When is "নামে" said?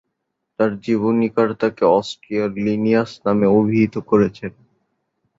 3.25-3.47